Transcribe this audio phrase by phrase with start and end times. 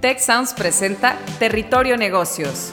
[0.00, 2.72] Tech Sounds presenta Territorio Negocios.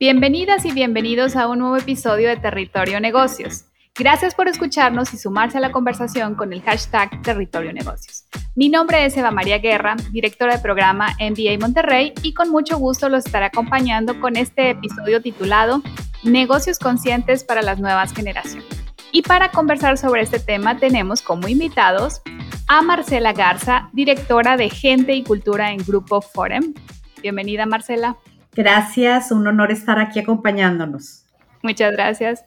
[0.00, 3.66] Bienvenidas y bienvenidos a un nuevo episodio de Territorio Negocios.
[3.94, 8.24] Gracias por escucharnos y sumarse a la conversación con el hashtag Territorio Negocios.
[8.56, 13.08] Mi nombre es Eva María Guerra, directora de programa MBA Monterrey y con mucho gusto
[13.08, 15.80] los estaré acompañando con este episodio titulado
[16.22, 18.68] Negocios conscientes para las nuevas generaciones.
[19.10, 22.22] Y para conversar sobre este tema tenemos como invitados
[22.68, 26.74] a Marcela Garza, directora de Gente y Cultura en Grupo Forum.
[27.22, 28.16] Bienvenida Marcela.
[28.54, 31.24] Gracias, un honor estar aquí acompañándonos.
[31.60, 32.44] Muchas gracias.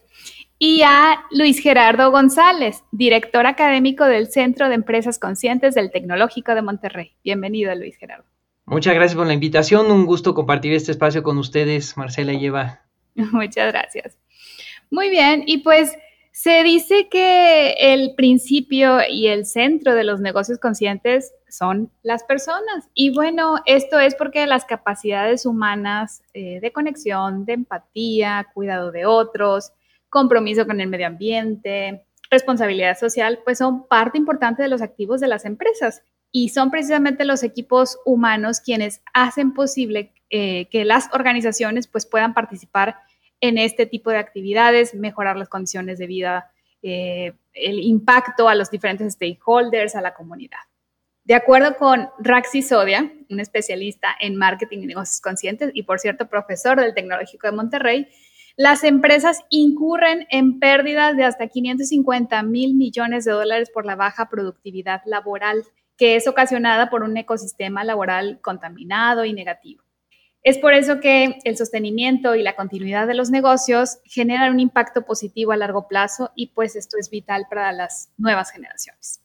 [0.58, 6.62] Y a Luis Gerardo González, director académico del Centro de Empresas Conscientes del Tecnológico de
[6.62, 7.18] Monterrey.
[7.26, 8.24] Bienvenido, Luis Gerardo.
[8.66, 9.92] Muchas gracias por la invitación.
[9.92, 12.85] Un gusto compartir este espacio con ustedes, Marcela y Eva.
[13.32, 14.18] Muchas gracias.
[14.92, 15.96] Muy bien, y pues
[16.32, 22.90] se dice que el principio y el centro de los negocios conscientes son las personas.
[22.94, 29.06] Y bueno, esto es porque las capacidades humanas eh, de conexión, de empatía, cuidado de
[29.06, 29.72] otros,
[30.10, 35.30] compromiso con el medio ambiente, responsabilidad social, pues son parte importante de los activos de
[35.30, 36.04] las empresas.
[36.34, 42.34] Y son precisamente los equipos humanos quienes hacen posible eh, que las organizaciones pues puedan
[42.34, 42.98] participar
[43.48, 46.52] en este tipo de actividades, mejorar las condiciones de vida,
[46.82, 50.60] eh, el impacto a los diferentes stakeholders, a la comunidad.
[51.24, 56.30] De acuerdo con Raxi Sodia, un especialista en marketing y negocios conscientes y, por cierto,
[56.30, 58.08] profesor del Tecnológico de Monterrey,
[58.58, 64.30] las empresas incurren en pérdidas de hasta 550 mil millones de dólares por la baja
[64.30, 65.64] productividad laboral,
[65.98, 69.85] que es ocasionada por un ecosistema laboral contaminado y negativo.
[70.46, 75.04] Es por eso que el sostenimiento y la continuidad de los negocios generan un impacto
[75.04, 79.22] positivo a largo plazo y pues esto es vital para las nuevas generaciones.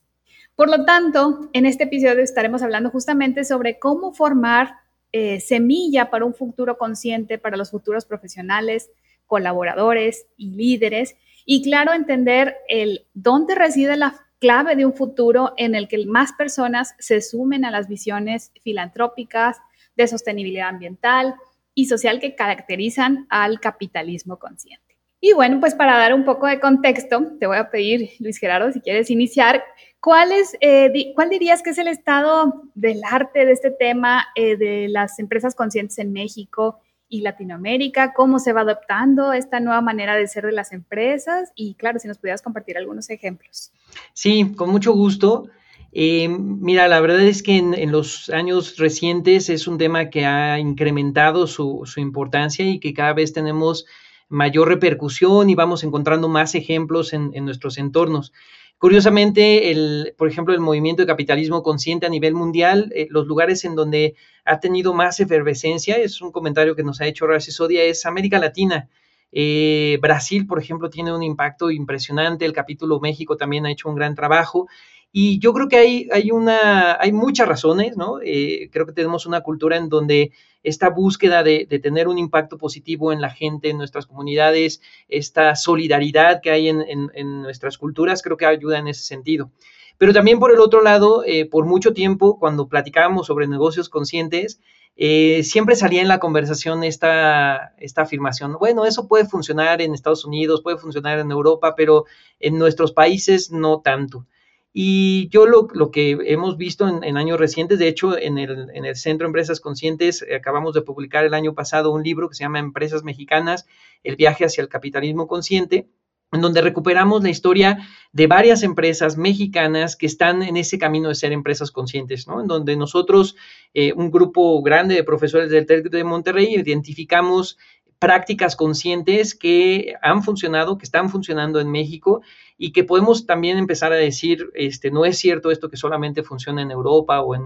[0.56, 4.76] Por lo tanto, en este episodio estaremos hablando justamente sobre cómo formar
[5.12, 8.88] eh, semilla para un futuro consciente para los futuros profesionales,
[9.26, 15.74] colaboradores y líderes y claro, entender el dónde reside la clave de un futuro en
[15.74, 19.58] el que más personas se sumen a las visiones filantrópicas,
[19.96, 21.34] de sostenibilidad ambiental
[21.74, 24.90] y social que caracterizan al capitalismo consciente.
[25.20, 28.72] Y bueno, pues para dar un poco de contexto, te voy a pedir, Luis Gerardo,
[28.72, 29.62] si quieres iniciar,
[30.00, 30.30] ¿cuál,
[30.60, 35.18] eh, ¿cuál dirías que es el estado del arte de este tema eh, de las
[35.18, 36.80] empresas conscientes en México
[37.10, 38.14] y Latinoamérica?
[38.14, 41.52] ¿Cómo se va adoptando esta nueva manera de ser de las empresas?
[41.54, 43.72] Y claro, si nos pudieras compartir algunos ejemplos.
[44.14, 45.50] Sí, con mucho gusto.
[45.92, 50.58] Eh, mira, la verdad es que en, los años recientes es un tema que ha
[50.60, 53.86] incrementado su, importancia y que cada vez tenemos
[54.28, 58.32] mayor repercusión y vamos encontrando más ejemplos en, nuestros entornos.
[58.78, 63.74] Curiosamente, por ejemplo, el movimiento de capitalismo consciente a nivel mundial, eh, los lugares en
[63.74, 64.14] donde
[64.44, 68.38] ha tenido más efervescencia, es un comentario que nos ha hecho Horacio Sodia, es América
[68.38, 68.88] Latina.
[69.32, 73.96] Eh, Brasil, por ejemplo, tiene un impacto impresionante, el capítulo México también ha hecho un
[73.96, 74.66] gran trabajo
[75.12, 78.20] y yo creo que hay, hay, una, hay muchas razones, ¿no?
[78.22, 80.32] Eh, creo que tenemos una cultura en donde
[80.62, 86.40] esta búsqueda de, tener un impacto positivo en la gente, en nuestras comunidades, esta solidaridad
[86.40, 89.50] que hay en, nuestras culturas, creo que ayuda en ese sentido.
[89.98, 94.60] Pero también por el otro lado, eh, por mucho tiempo, cuando platicábamos sobre negocios conscientes,
[94.96, 100.24] eh, siempre salía en la conversación esta, esta afirmación, bueno, eso puede funcionar en Estados
[100.24, 102.04] Unidos, puede funcionar en Europa, pero
[102.38, 104.26] en nuestros países no tanto.
[104.72, 108.94] Y yo lo, que hemos visto en, años recientes, de hecho, en el, en el
[108.94, 112.60] Centro Empresas Conscientes, eh, acabamos de publicar el año pasado un libro que se llama
[112.60, 113.66] Empresas Mexicanas,
[114.04, 115.88] el viaje hacia el capitalismo consciente,
[116.32, 117.78] en donde recuperamos la historia
[118.12, 122.40] de varias empresas mexicanas que están en ese camino de ser empresas conscientes, ¿no?
[122.40, 123.34] En donde nosotros,
[123.74, 127.58] eh, un grupo grande de profesores del TEC de Monterrey, identificamos
[128.00, 132.22] prácticas conscientes que han funcionado, que están funcionando en México
[132.56, 136.62] y que podemos también empezar a decir, este, no es cierto esto que solamente funciona
[136.62, 137.42] en Europa o en,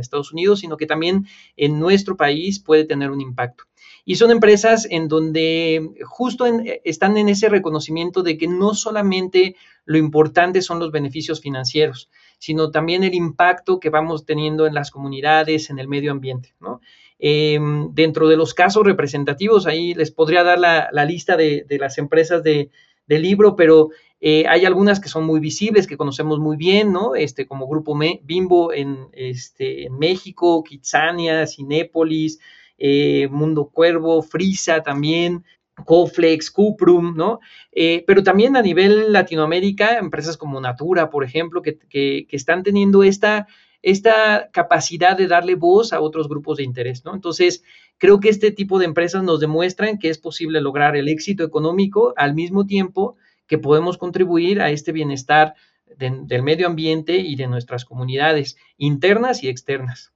[0.00, 3.64] Estados Unidos, sino que también en nuestro país puede tener un impacto.
[4.04, 6.46] Y son empresas en donde justo
[6.82, 9.54] están en ese reconocimiento de que no solamente
[9.84, 14.90] lo importante son los beneficios financieros, sino también el impacto que vamos teniendo en las
[14.90, 16.80] comunidades, en el medio ambiente, ¿no?
[17.24, 22.42] Em, dentro de los casos representativos, ahí les podría dar la, lista de, las empresas
[22.42, 22.68] de,
[23.06, 23.90] libro, pero
[24.20, 27.14] eh, hay algunas que son muy visibles, que conocemos muy bien, ¿no?
[27.14, 32.40] Este, como Grupo Bimbo en, este, en México, Kitsania, Cinépolis,
[32.76, 35.44] eh, Mundo Cuervo, Frisa también.
[35.86, 37.40] Coflex, Cuprum, ¿no?
[37.72, 43.02] Eh, pero también a nivel Latinoamérica, empresas como Natura, por ejemplo, que, que, están teniendo
[43.02, 43.46] esta,
[43.82, 47.14] esta capacidad de darle voz a otros grupos de interés, ¿no?
[47.14, 47.64] Entonces,
[47.98, 52.14] creo que este tipo de empresas nos demuestran que es posible lograr el éxito económico
[52.16, 55.54] al mismo tiempo que podemos contribuir a este bienestar
[55.98, 60.12] del medio ambiente y de nuestras comunidades internas y externas.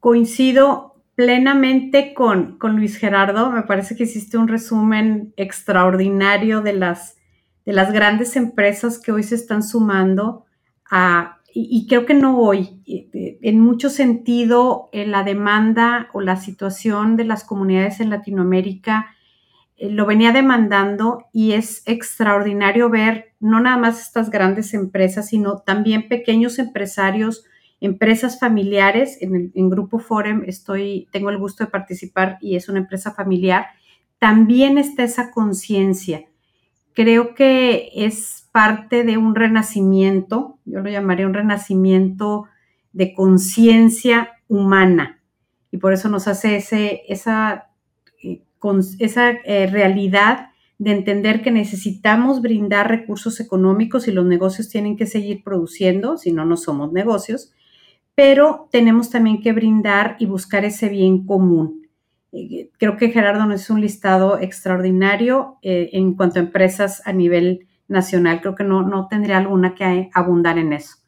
[0.00, 3.50] Coincido plenamente con, Luis Gerardo.
[3.50, 7.16] Me parece que hiciste un resumen extraordinario de las,
[7.64, 10.44] de las grandes empresas que hoy se están sumando
[10.90, 17.16] a, y, creo que no hoy, en mucho sentido, en la demanda o la situación
[17.16, 19.14] de las comunidades en Latinoamérica
[19.76, 25.58] eh, lo venía demandando y es extraordinario ver no nada más estas grandes empresas, sino
[25.58, 27.44] también pequeños empresarios
[27.80, 29.18] empresas familiares.
[29.20, 33.66] En, el, Grupo Forum estoy, tengo el gusto de participar y es una empresa familiar.
[34.18, 36.24] También está esa conciencia.
[36.94, 42.44] Creo que es parte de un renacimiento, yo lo llamaría un renacimiento
[42.92, 45.20] de conciencia humana.
[45.70, 47.70] Y por eso nos hace ese, esa,
[48.22, 48.42] eh,
[48.98, 55.06] esa eh, realidad de entender que necesitamos brindar recursos económicos y los negocios tienen que
[55.06, 57.52] seguir produciendo, si no, no somos negocios,
[58.14, 61.88] pero tenemos también que brindar y buscar ese bien común.
[62.32, 67.66] Eh, creo que Gerardo nos es un listado extraordinario en cuanto a empresas a nivel
[67.92, 68.40] nacional.
[68.40, 71.01] Creo que no, no tendría alguna que abundar en eso.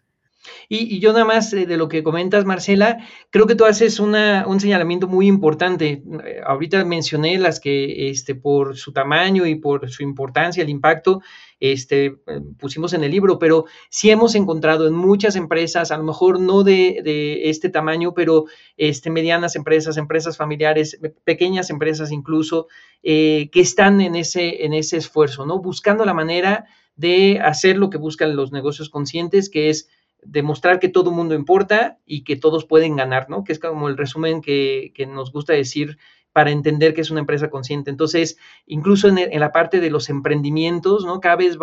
[0.69, 2.99] Y, yo nada más eh, de lo que comentas, Marcela,
[3.31, 6.03] creo que tú haces una, un señalamiento muy importante.
[6.25, 11.23] Eh, ahorita mencioné las que este, por su tamaño y por su importancia, el impacto,
[11.61, 16.05] este, eh, pusimos en el libro, pero sí hemos encontrado en muchas empresas, a lo
[16.05, 18.45] mejor no de, de este tamaño, pero
[18.77, 22.69] este, medianas empresas, empresas familiares, pequeñas empresas incluso,
[23.03, 25.61] que están en ese, en ese esfuerzo, ¿no?
[25.61, 26.65] Buscando la manera
[26.97, 29.89] de hacer lo que buscan los negocios conscientes, que es
[30.25, 33.45] demostrar que todo mundo importa y que todos pueden ganar, ¿no?
[33.45, 35.99] Que es como el resumen que, que nos gusta decir
[36.35, 37.91] para entender que es una empresa consciente.
[37.91, 41.21] Entonces, incluso en, la parte de los emprendimientos, ¿no?
[41.21, 41.57] Cada vez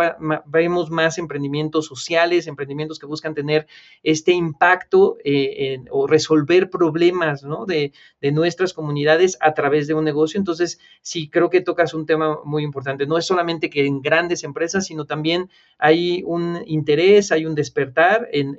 [0.45, 3.67] vemos más emprendimientos sociales, emprendimientos que buscan tener
[4.01, 7.43] este impacto eh, o resolver problemas.
[7.67, 7.91] De,
[8.31, 10.37] nuestras comunidades a través de un negocio.
[10.37, 13.05] Entonces, sí, creo que tocas un tema muy importante.
[13.05, 18.29] No es solamente que en grandes empresas, sino también hay un interés, hay un despertar
[18.31, 18.55] en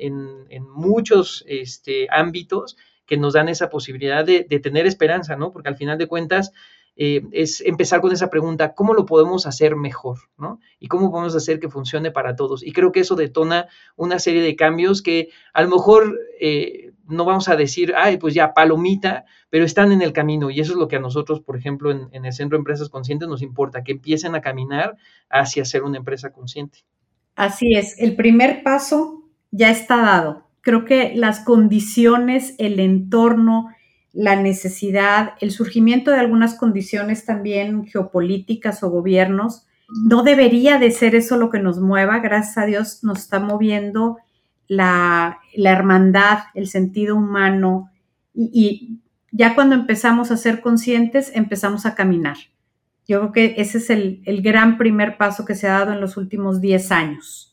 [0.68, 2.76] muchos este, ámbitos
[3.12, 5.52] que nos dan esa posibilidad de, tener esperanza, ¿no?
[5.52, 6.50] Porque al final de cuentas
[6.96, 10.60] eh, es empezar con esa pregunta, ¿cómo lo podemos hacer mejor, ¿no?
[10.78, 12.66] Y cómo podemos hacer que funcione para todos.
[12.66, 17.26] Y creo que eso detona una serie de cambios que a lo mejor eh, no
[17.26, 20.48] vamos a decir, ay, pues ya, palomita, pero están en el camino.
[20.48, 22.88] Y eso es lo que a nosotros, por ejemplo, en, en el Centro de Empresas
[22.88, 24.96] Conscientes nos importa, que empiecen a caminar
[25.28, 26.78] hacia ser una empresa consciente.
[27.34, 33.68] Así es, el primer paso ya está dado creo que las condiciones, el entorno,
[34.12, 41.14] la necesidad, el surgimiento de algunas condiciones también geopolíticas o gobiernos, no debería de ser
[41.14, 42.20] eso lo que nos mueva.
[42.20, 44.18] Gracias a Dios nos está moviendo
[44.68, 47.90] la, hermandad, el sentido humano
[48.34, 49.00] y,
[49.34, 52.36] ya cuando empezamos a ser conscientes, empezamos a caminar.
[53.08, 56.02] Yo creo que ese es el, el gran primer paso que se ha dado en
[56.02, 57.51] los últimos 10 años.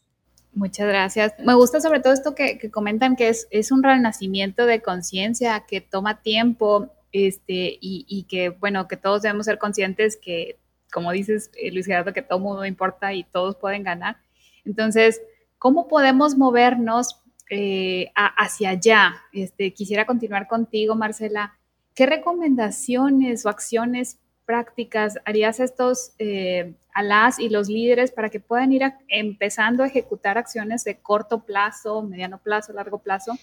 [0.53, 1.34] Muchas gracias.
[1.39, 6.22] Me gusta sobre todo esto que, comentan que es, un renacimiento de conciencia que toma
[6.22, 10.58] tiempo este, y, que, bueno, que todos debemos ser conscientes que,
[10.91, 14.18] como dices, eh, Luis Gerardo, que todo mundo importa y todos pueden ganar.
[14.65, 15.22] Entonces,
[15.58, 19.15] ¿cómo podemos movernos eh, hacia allá?
[19.32, 21.58] Este, quisiera continuar contigo, Marcela.
[21.94, 28.41] ¿Qué recomendaciones o acciones prácticas harías estos eh, a las y los líderes para que
[28.41, 33.38] puedan ir empezando a ejecutar acciones de corto plazo, mediano plazo, largo plazo,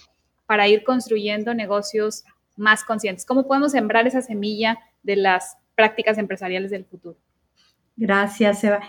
[0.44, 2.24] para ir construyendo negocios
[2.58, 3.24] más conscientes?
[3.24, 7.16] ¿Cómo podemos sembrar esa semilla de las prácticas empresariales del futuro?
[7.96, 8.80] Gracias, Eva.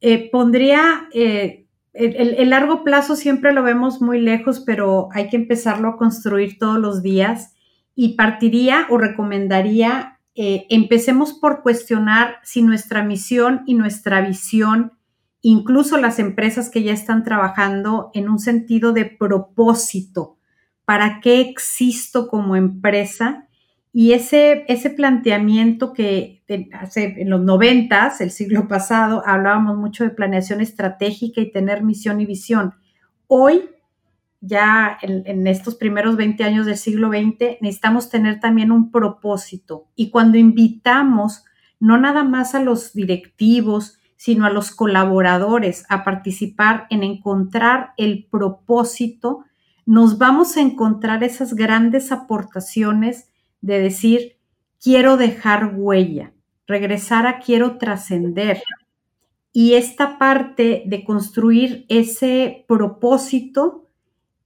[0.00, 5.36] Eh, pondría, eh, el, el, largo plazo siempre lo vemos muy lejos, pero hay que
[5.36, 7.56] empezarlo a construir todos los días
[7.96, 14.92] y partiría o recomendaría eh, empecemos por cuestionar si nuestra misión y nuestra visión,
[15.42, 20.38] incluso las empresas que ya están trabajando en un sentido de propósito,
[20.84, 23.46] ¿para qué existo como empresa?
[23.92, 30.10] Y ese, ese planteamiento que hace en los noventas, el siglo pasado, hablábamos mucho de
[30.10, 32.74] planeación estratégica y tener misión y visión.
[33.26, 33.68] Hoy
[34.42, 39.86] ya en, estos primeros 20 años del siglo XX, necesitamos tener también un propósito.
[39.94, 41.44] Y cuando invitamos
[41.78, 48.26] no nada más a los directivos, sino a los colaboradores a participar en encontrar el
[48.30, 49.44] propósito,
[49.86, 53.28] nos vamos a encontrar esas grandes aportaciones
[53.60, 54.38] de decir,
[54.82, 56.32] quiero dejar huella,
[56.66, 58.60] regresar a quiero trascender.
[59.52, 63.81] Y esta parte de construir ese propósito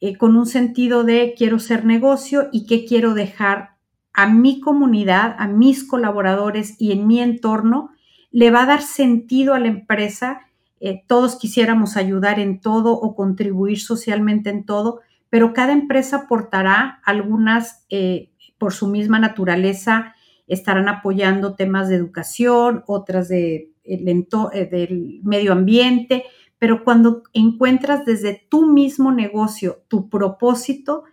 [0.01, 3.77] eh, con un sentido de quiero ser negocio y qué quiero dejar
[4.13, 7.91] a mi comunidad, a mis colaboradores y en mi entorno,
[8.31, 10.41] le va a dar sentido a la empresa.
[10.81, 15.01] Eh, todos quisiéramos ayudar en todo o contribuir socialmente en todo,
[15.31, 20.15] pero cada empresa aportará algunas, eh, por su misma naturaleza,
[20.47, 26.25] estarán apoyando temas de educación, otras de, eh, del medio ambiente,
[26.59, 31.05] pero cuando encuentras desde tu mismo negocio tu propósito,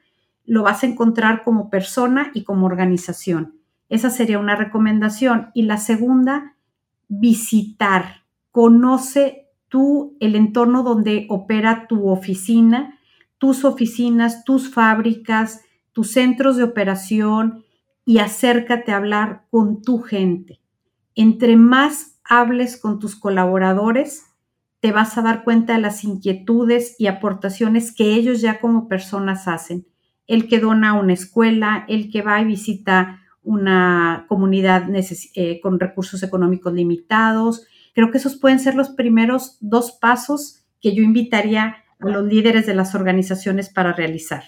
[0.46, 3.60] lo vas a encontrar como persona y como organización.
[3.90, 5.52] Esa sería una recomendación.
[5.54, 6.56] Y la segunda
[7.08, 13.00] visitar, conoce tú el entorno donde opera tu oficina,
[13.38, 17.64] tus oficinas, tus fábricas, tus centros de operación
[18.06, 20.60] y acércate a hablar con tu gente.
[21.16, 24.33] Entre más hables con tus colaboradores,
[24.84, 29.48] te vas a dar cuenta de las inquietudes y aportaciones que ellos ya como personas
[29.48, 29.88] hacen.
[30.28, 34.90] El que dona una escuela, el que va y visita una comunidad
[35.36, 37.66] eh, con recursos económicos limitados.
[37.94, 42.66] Creo que esos pueden ser los primeros dos pasos que yo invitaría a los líderes
[42.66, 44.44] de las organizaciones para realizar.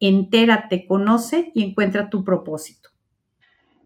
[0.00, 2.88] Entérate, conoce y encuentra tu propósito.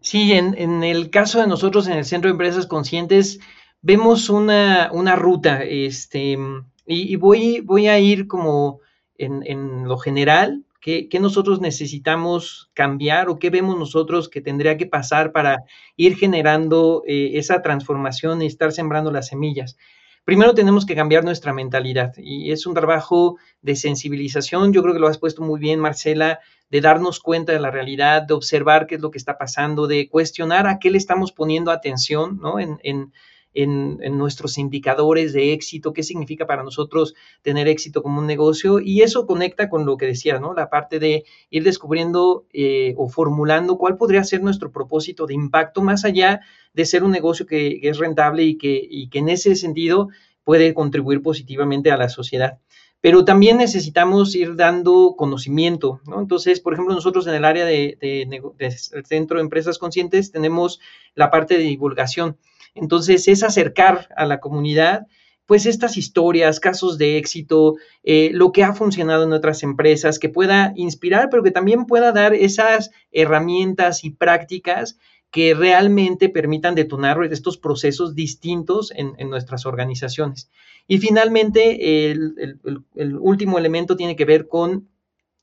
[0.01, 3.39] Sí, en, el caso de nosotros en el Centro de Empresas Conscientes,
[3.81, 6.37] vemos una, ruta, este,
[6.85, 8.81] y, voy, voy a ir como
[9.17, 14.85] en, en lo general, ¿Qué, nosotros necesitamos cambiar o qué vemos nosotros que tendría que
[14.85, 15.65] pasar para
[15.97, 19.75] ir generando eh, esa transformación y estar sembrando las semillas?
[20.23, 25.01] Primero tenemos que cambiar nuestra mentalidad y es un trabajo de sensibilización, yo creo que
[25.01, 28.95] lo has puesto muy bien Marcela, de darnos cuenta de la realidad, de observar qué
[28.95, 32.59] es lo que está pasando, de cuestionar a qué le estamos poniendo atención ¿no?
[32.59, 33.11] en
[33.53, 38.79] en, nuestros indicadores de éxito, qué significa para nosotros tener éxito como un negocio.
[38.79, 40.53] Y eso conecta con lo que decía, ¿no?
[40.53, 45.81] La parte de ir descubriendo eh, o formulando cuál podría ser nuestro propósito de impacto
[45.81, 46.41] más allá
[46.73, 50.09] de ser un negocio que, es rentable y que, y que en ese sentido
[50.43, 52.59] puede contribuir positivamente a la sociedad
[52.99, 56.19] pero también necesitamos ir dando conocimiento, ¿no?
[56.19, 58.71] Entonces, por ejemplo, nosotros en el área de, de,
[59.05, 60.79] Centro de Empresas Conscientes tenemos
[61.13, 62.37] la parte de divulgación.
[62.77, 65.07] Entonces, es acercar a la comunidad
[65.47, 70.27] pues estas historias, casos de éxito, eh, lo que ha funcionado en otras empresas, que
[70.27, 74.97] pueda inspirar, pero que también pueda dar esas herramientas y prácticas
[75.31, 80.49] que realmente permitan detonar estos procesos distintos en, nuestras organizaciones.
[80.85, 82.59] Y finalmente, el,
[83.19, 84.89] último elemento tiene que ver con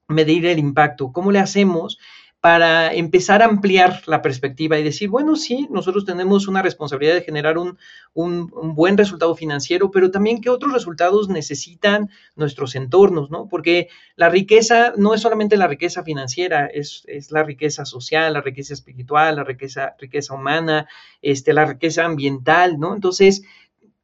[0.09, 1.12] medir el impacto.
[1.12, 1.99] ¿Cómo le hacemos
[2.45, 7.23] para empezar a ampliar la perspectiva y decir, bueno, sí, nosotros tenemos una responsabilidad de
[7.23, 7.79] generar un,
[8.13, 13.49] buen resultado financiero, pero también qué otros resultados necesitan nuestros entornos, ¿no?
[13.49, 18.75] Porque la riqueza no es solamente la riqueza financiera, es, la riqueza social, la riqueza
[18.75, 20.87] espiritual, la riqueza, riqueza humana,
[21.23, 22.95] este, la riqueza ambiental, ¿no?
[22.95, 23.43] Entonces,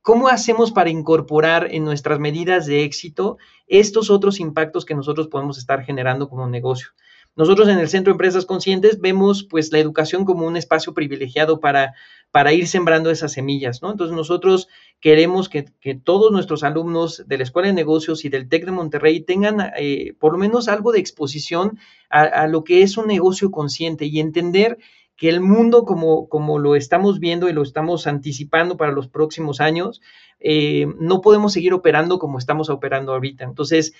[0.02, 5.58] ¿Cómo hacemos para incorporar en nuestras medidas de éxito estos otros impactos que nosotros podemos
[5.58, 6.88] estar generando como negocio?
[7.36, 11.60] Nosotros en el Centro de Empresas Conscientes vemos pues la educación como un espacio privilegiado
[11.60, 11.94] para,
[12.30, 13.90] para ir sembrando esas semillas, ¿no?
[13.90, 14.68] Entonces nosotros
[15.00, 15.64] queremos que,
[16.04, 20.14] todos nuestros alumnos de la Escuela de Negocios y del TEC de Monterrey tengan eh,
[20.18, 24.78] por lo menos algo de exposición a, lo que es un negocio consciente y entender
[25.16, 29.60] que el mundo como, como lo estamos viendo y lo estamos anticipando para los próximos
[29.60, 30.00] años,
[30.40, 33.44] eh, no podemos seguir operando como estamos operando ahorita.
[33.44, 33.92] Entonces,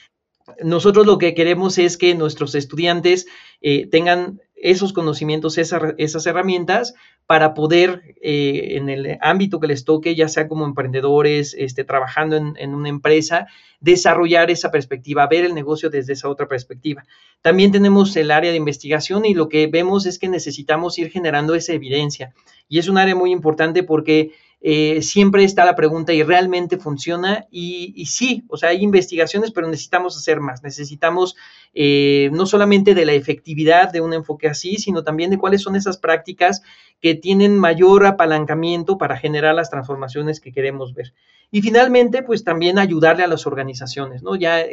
[0.63, 3.27] nosotros lo que queremos es que nuestros estudiantes
[3.61, 6.95] eh, tengan esos conocimientos, esas herramientas
[7.27, 12.37] para poder eh, en el ámbito que les toque, ya sea como emprendedores, este, trabajando
[12.37, 13.47] en, una empresa,
[13.81, 17.05] desarrollar esa perspectiva, ver el negocio desde esa otra perspectiva.
[17.41, 21.55] También tenemos el área de investigación y lo que vemos es que necesitamos ir generando
[21.55, 22.35] esa evidencia.
[22.69, 27.47] Y es un área muy importante porque eh, siempre está la pregunta y realmente funciona
[27.51, 31.35] y, sí, o sea, hay investigaciones, pero necesitamos hacer más, necesitamos
[31.73, 35.77] eh, no solamente de la efectividad de un enfoque así, sino también de cuáles son
[35.77, 36.61] esas prácticas
[37.01, 41.15] que tienen mayor apalancamiento para generar las transformaciones que queremos ver.
[41.53, 44.37] Y finalmente, pues también ayudarle a las organizaciones, ¿no?
[44.37, 44.65] Ya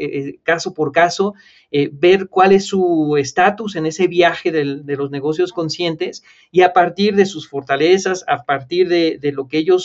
[0.44, 1.34] caso por caso,
[1.94, 7.15] ver cuál es su estatus en ese viaje de los negocios conscientes y a partir
[7.15, 9.76] de sus fortalezas, a partir de, de lo que ellos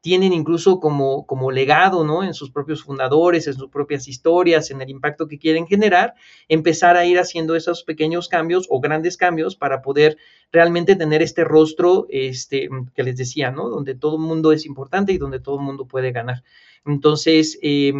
[0.00, 2.22] tienen incluso como, como legado, ¿no?
[2.22, 6.14] En sus propios fundadores, en sus propias historias, en el impacto que quieren generar,
[6.48, 10.16] empezar a ir haciendo esos pequeños cambios o grandes cambios para poder
[10.52, 13.68] realmente tener este rostro, este, que les decía, ¿no?
[13.68, 16.44] Donde todo el mundo es importante y donde todo el mundo puede ganar.
[16.86, 17.92] Entonces, eh,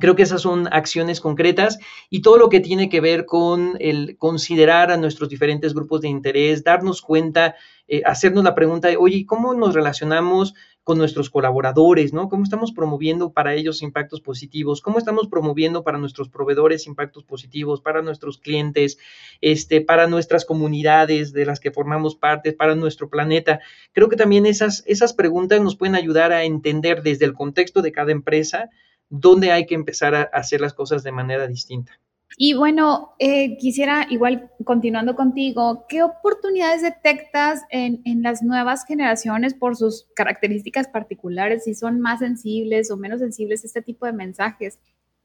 [0.00, 1.78] Creo que esas son acciones concretas
[2.10, 6.08] y todo lo que tiene que ver con el considerar a nuestros diferentes grupos de
[6.08, 10.54] interés, darnos cuenta, eh, hacernos la pregunta de, oye, ¿cómo nos relacionamos
[10.88, 12.30] con nuestros colaboradores, ¿no?
[12.30, 14.80] ¿Cómo estamos promoviendo para ellos impactos positivos?
[14.80, 18.96] ¿Cómo estamos promoviendo para nuestros proveedores impactos positivos, para nuestros clientes,
[19.42, 23.60] este, para nuestras comunidades de las que formamos parte, para nuestro planeta?
[23.92, 27.92] Creo que también esas, esas preguntas nos pueden ayudar a entender desde el contexto de
[27.92, 28.70] cada empresa
[29.08, 31.98] dónde hay que empezar a hacer las cosas de manera distinta.
[32.36, 39.76] Y bueno, eh, quisiera igual continuando contigo, ¿qué oportunidades detectas en, las nuevas generaciones por
[39.76, 44.78] sus características particulares, si son más sensibles o menos sensibles a este tipo de mensajes?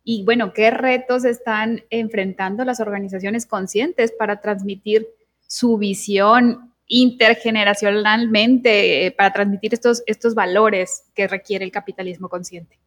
[0.03, 5.07] Y bueno, ¿qué retos están enfrentando las organizaciones conscientes para transmitir
[5.45, 12.82] su visión intergeneracionalmente, eh, para transmitir estos, estos valores que requiere el capitalismo consciente?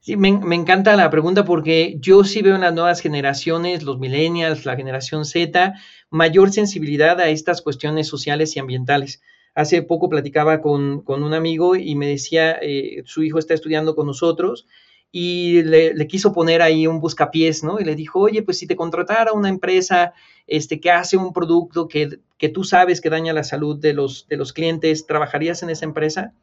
[0.00, 4.66] Sí, me, encanta la pregunta porque yo sí veo en las nuevas generaciones, los millennials,
[4.66, 5.74] la generación Z,
[6.10, 9.22] mayor sensibilidad a estas cuestiones sociales y ambientales.
[9.54, 14.06] Hace poco platicaba con, un amigo y me decía, eh, su hijo está estudiando con
[14.06, 14.66] nosotros
[15.10, 17.78] y le, quiso poner ahí un buscapiés, ¿no?
[17.78, 20.12] Y le dijo, oye, pues si te contratara una empresa
[20.46, 24.26] este, que hace un producto que, que tú sabes que daña la salud de los,
[24.28, 26.34] de los clientes, ¿trabajarías en esa empresa?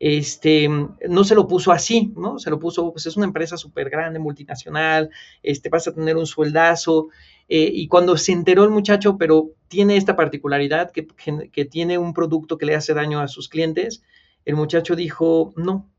[0.00, 2.38] Este, no se lo puso así, ¿no?
[2.38, 5.10] Se lo puso, pues es una empresa súper grande, multinacional,
[5.42, 7.08] este, vas a tener un sueldazo.
[7.48, 12.14] Eh, y cuando se enteró el muchacho, pero tiene esta particularidad que, que, tiene un
[12.14, 14.02] producto que le hace daño a sus clientes,
[14.44, 15.90] el muchacho dijo, no.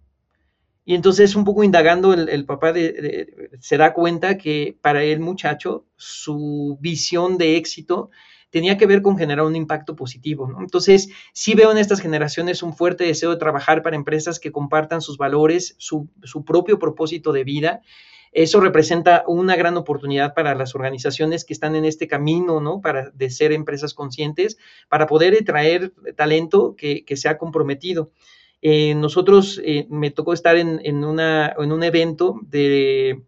[0.86, 2.74] Y entonces, un poco indagando, el, papá
[3.60, 8.12] se da cuenta que para el muchacho, su visión de éxito
[8.56, 10.50] tenía que ver con generar un impacto positivo.
[10.62, 15.02] Entonces, sí veo en estas generaciones un fuerte deseo de trabajar para empresas que compartan
[15.02, 16.08] sus valores, su,
[16.46, 17.82] propio propósito de vida.
[18.32, 22.80] Eso representa una gran oportunidad para las organizaciones que están en este camino, ¿no?
[22.80, 28.14] Para de ser empresas conscientes, para poder traer talento que, que se ha comprometido.
[28.62, 33.20] Eh, nosotros eh, me tocó estar en, un evento que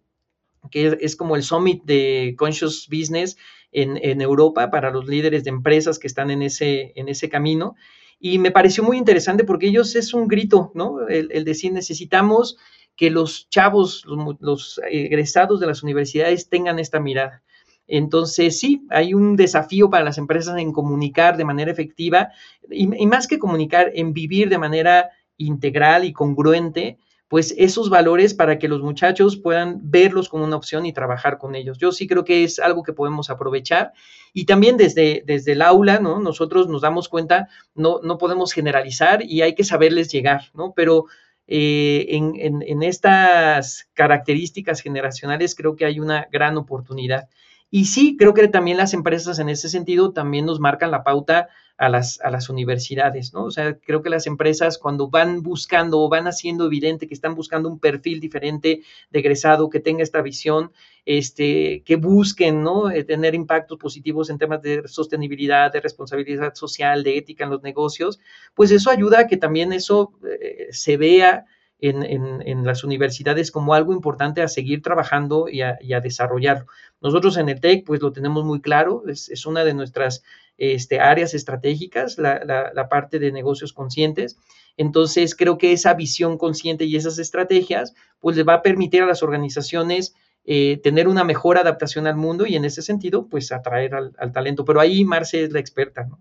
[0.71, 3.35] es como el Summit de Conscious Business
[3.71, 7.75] en, Europa para los líderes de empresas que están en ese, en ese camino.
[8.19, 11.07] Y me pareció muy interesante porque ellos es un grito, ¿no?
[11.07, 12.57] El, decir, necesitamos
[12.95, 14.05] que los chavos,
[14.39, 17.43] los, egresados de las universidades tengan esta mirada.
[17.87, 22.29] Entonces, sí, hay un desafío para las empresas en comunicar de manera efectiva
[22.69, 28.57] y, más que comunicar, en vivir de manera integral y congruente pues esos valores para
[28.57, 31.77] que los muchachos puedan verlos como una opción y trabajar con ellos.
[31.77, 33.91] Yo sí creo que es algo que podemos aprovechar
[34.33, 36.19] y también desde, desde el aula, ¿no?
[36.19, 40.73] Nosotros nos damos cuenta, no, no podemos generalizar y hay que saberles llegar, ¿no?
[40.73, 41.05] Pero
[41.47, 47.27] eh, en, en, en estas características generacionales creo que hay una gran oportunidad.
[47.69, 51.49] Y sí, creo que también las empresas en ese sentido también nos marcan la pauta
[51.77, 53.43] a las, a las universidades, ¿no?
[53.43, 57.35] O sea, creo que las empresas cuando van buscando o van haciendo evidente que están
[57.35, 60.71] buscando un perfil diferente de egresado que tenga esta visión,
[61.05, 62.89] este, que busquen, ¿no?
[62.89, 67.61] Eh, tener impactos positivos en temas de sostenibilidad, de responsabilidad social, de ética en los
[67.61, 68.19] negocios,
[68.55, 71.45] pues eso ayuda a que también eso eh, se vea
[71.79, 76.65] en, en, las universidades como algo importante a seguir trabajando y a, a, desarrollarlo.
[77.01, 80.23] Nosotros en el TEC, pues lo tenemos muy claro, es, es una de nuestras
[80.57, 84.37] este, áreas estratégicas, la, la, parte de negocios conscientes.
[84.75, 89.07] Entonces, creo que esa visión consciente y esas estrategias, pues les va a permitir a
[89.07, 93.93] las organizaciones eh, tener una mejor adaptación al mundo y en ese sentido, pues atraer
[93.93, 94.65] al, al talento.
[94.65, 96.19] Pero ahí Marce es la experta, ¿no?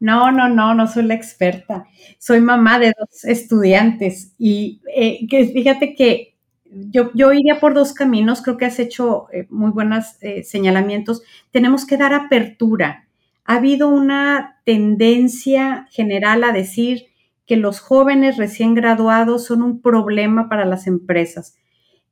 [0.00, 1.86] No, no, no, no soy la experta.
[2.18, 6.34] Soy mamá de dos estudiantes y eh, que fíjate que
[6.70, 11.22] yo, yo, iría por dos caminos, creo que has hecho eh, muy buenos eh, señalamientos.
[11.50, 13.08] Tenemos que dar apertura.
[13.44, 17.06] Ha habido una tendencia general a decir
[17.46, 21.56] que los jóvenes recién graduados son un problema para las empresas.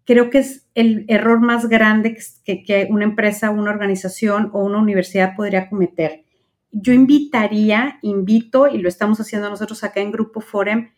[0.05, 4.79] Creo que es el error más grande que, que una empresa, una organización o una
[4.79, 6.26] universidad podría cometer
[6.79, 10.91] yo invitaría, invito, y lo estamos haciendo nosotros acá en Grupo Forem,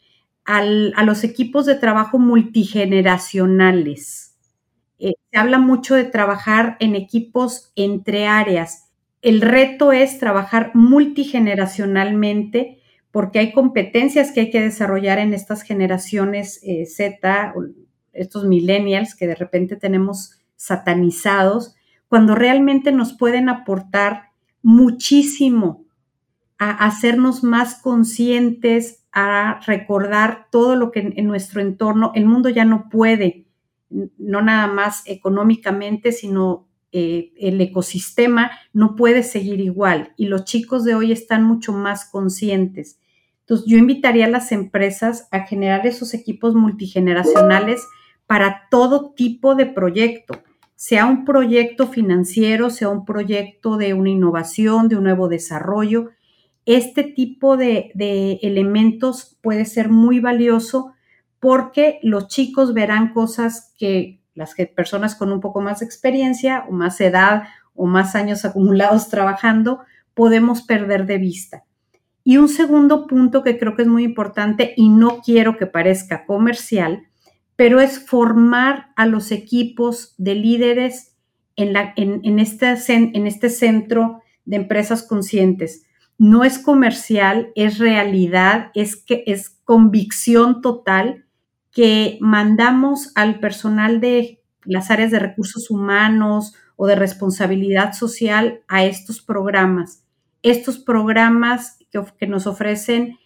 [0.45, 0.65] a
[1.05, 4.39] los equipos de trabajo multigeneracionales.
[4.99, 8.91] Eh, se habla mucho de trabajar en equipos entre áreas.
[9.21, 16.61] El reto es trabajar multigeneracionalmente porque hay competencias que hay que desarrollar en estas generaciones
[16.63, 17.53] eh, Z,
[18.15, 21.75] estos millennials que de repente tenemos satanizados,
[22.09, 24.28] cuando realmente nos pueden aportar
[24.63, 25.85] muchísimo
[26.59, 32.65] a hacernos más conscientes, a recordar todo lo que en, nuestro entorno, el mundo ya
[32.65, 33.47] no puede,
[33.91, 40.85] no nada más económicamente, sino eh, el ecosistema no puede seguir igual y los chicos
[40.85, 42.99] de hoy están mucho más conscientes.
[43.41, 47.83] Entonces, yo invitaría a las empresas a generar esos equipos multigeneracionales
[48.27, 50.43] para todo tipo de proyecto,
[50.79, 56.11] sea un proyecto financiero, sea un proyecto de una innovación, de un nuevo desarrollo,
[56.67, 57.91] este tipo de,
[58.43, 60.93] elementos puede ser muy valioso
[61.41, 66.73] porque los chicos verán cosas que las personas con un poco más de experiencia o
[66.73, 69.81] más edad o más años acumulados trabajando
[70.15, 71.65] podemos perder de vista.
[72.23, 76.25] Y un segundo punto que creo que es muy importante y no quiero que parezca
[76.25, 77.08] comercial,
[77.59, 81.17] pero es formar a los equipos de líderes
[81.57, 85.83] este, en este centro de empresas conscientes
[86.19, 91.25] no es comercial, es realidad, es que es convicción total
[91.71, 98.85] que mandamos al personal de las áreas de recursos humanos o de responsabilidad social a
[98.85, 100.05] estos programas.
[100.43, 101.79] Estos programas
[102.19, 103.17] que nos ofrecen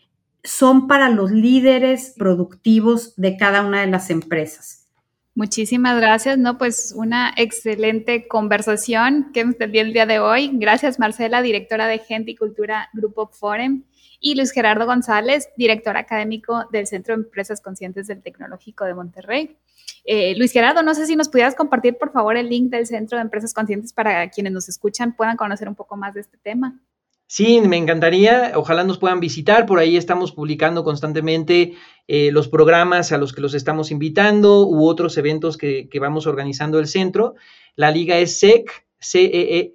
[0.44, 4.88] son para los líderes productivos de cada una de las empresas.
[5.35, 6.59] Muchísimas gracias, ¿no?
[6.59, 10.50] Pues una excelente conversación que hemos tenido el día de hoy.
[10.52, 13.85] Gracias, Marcela, directora de Gente y Cultura Grupo Forum,
[14.20, 19.57] y Luis Gerardo González, director académico del Centro de Empresas Conscientes del Tecnológico de Monterrey.
[20.05, 23.18] Eh, Luis Gerardo, no sé si nos pudieras compartir, por favor, el link del Centro
[23.18, 26.81] de Empresas Conscientes para quienes nos escuchan puedan conocer un poco más de este tema.
[27.35, 28.53] Sí, me encantaría.
[28.57, 29.64] Ojalá nos puedan visitar.
[29.64, 31.73] Por ahí estamos publicando constantemente
[32.07, 36.79] eh, los programas a los que los estamos invitando u otros eventos que, vamos organizando
[36.79, 37.35] el centro.
[37.75, 39.73] La liga es sec, e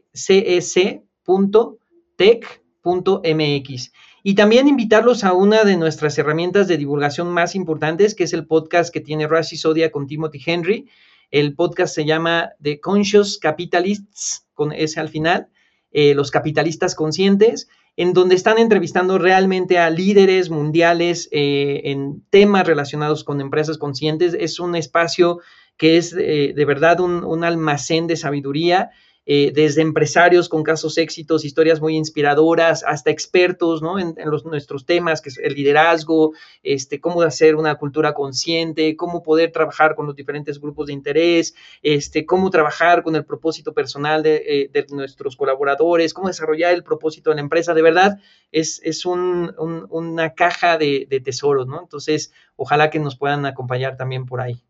[3.24, 3.92] e mx
[4.22, 8.46] Y también invitarlos a una de nuestras herramientas de divulgación más importantes, que es el
[8.46, 10.90] podcast que tiene Rashi Sodia con Timothy Henry.
[11.32, 15.50] El podcast se llama The Conscious Capitalists, con S al final
[15.92, 22.68] eh, los capitalistas conscientes, en donde están entrevistando realmente a líderes mundiales eh, en temas
[22.68, 24.36] relacionados con empresas conscientes.
[24.40, 25.40] Es un espacio
[25.78, 28.92] que es eh, de verdad un, un, almacén de sabiduría
[29.30, 35.28] eh, desde empresarios con casos éxitos, historias muy inspiradoras, hasta expertos en, nuestros temas, que
[35.28, 36.32] es el liderazgo,
[36.64, 41.56] este, cómo hacer una cultura consciente, cómo poder trabajar con los diferentes grupos de interés,
[41.84, 47.30] este, cómo trabajar con el propósito personal de, eh, nuestros colaboradores, cómo desarrollar el propósito
[47.30, 47.74] de la empresa.
[47.74, 48.20] De verdad,
[48.54, 49.54] es, es un,
[49.90, 51.82] una caja de, de tesoros, ¿no?
[51.82, 54.64] Entonces, ojalá que nos puedan acompañar también por ahí.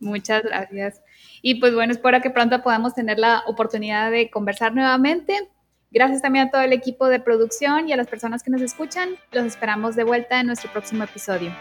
[0.00, 1.02] Muchas gracias.
[1.42, 5.48] Y pues bueno, espero que pronto podamos tener la oportunidad de conversar nuevamente.
[5.90, 9.10] Gracias también a todo el equipo de producción y a las personas que nos escuchan.
[9.32, 11.52] Los esperamos de vuelta en nuestro próximo episodio.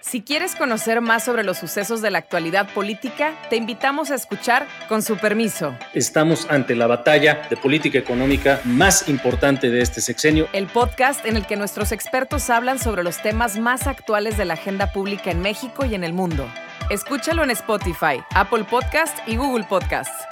[0.00, 4.66] Si quieres conocer más sobre los sucesos de la actualidad política, te invitamos a escuchar
[4.86, 5.74] Con su permiso.
[5.94, 10.46] Estamos ante la batalla de política económica más importante de este sexenio.
[10.52, 14.54] El podcast en el que nuestros expertos hablan sobre los temas más actuales de la
[14.54, 16.46] agenda pública en México y en el mundo.
[16.90, 20.26] Escúchalo en Spotify, Apple Podcast y Google Podcasts.